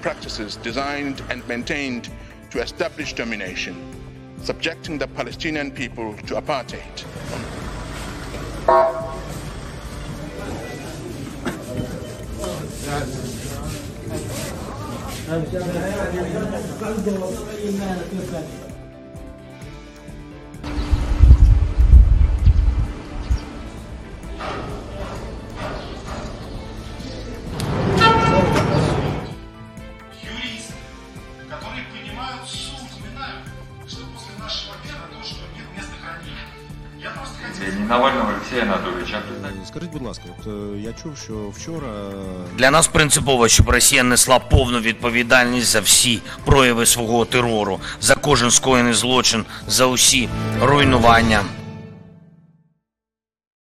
[0.00, 2.10] practices designed and maintained
[2.50, 3.76] to establish domination,
[4.42, 7.04] subjecting the Palestinian people to apartheid.
[31.50, 33.42] Которые понимают суть, вспоминают,
[33.88, 36.46] что после нашего мира тоже нет места хранения.
[36.98, 37.36] Я просто.
[37.88, 39.22] Навального Олексія Анатолійовича.
[39.66, 41.88] Скажіть, будь ласка, от е, я чув, що вчора
[42.56, 48.50] Для нас принципово, щоб Росія несла повну відповідальність за всі прояви свого терору, за кожен
[48.50, 50.28] скоєний злочин, за усі
[50.62, 51.40] руйнування